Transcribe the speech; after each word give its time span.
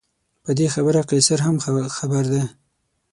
په 0.43 0.51
دې 0.57 0.67
خبره 0.75 1.01
قیصر 1.11 1.39
هم 1.45 1.55
ښه 1.63 1.71
خبر 1.97 2.23
دی. 2.33 2.43